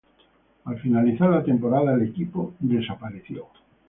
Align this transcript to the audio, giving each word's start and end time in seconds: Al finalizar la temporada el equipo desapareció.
Al 0.65 0.79
finalizar 0.79 1.29
la 1.29 1.43
temporada 1.43 1.93
el 1.93 2.01
equipo 2.01 2.55
desapareció. 2.59 3.45